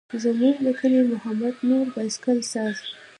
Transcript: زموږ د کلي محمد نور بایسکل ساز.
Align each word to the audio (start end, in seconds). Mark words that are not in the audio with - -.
زموږ 0.23 0.55
د 0.65 0.67
کلي 0.79 1.01
محمد 1.11 1.55
نور 1.69 1.85
بایسکل 1.95 2.37
ساز. 2.51 2.77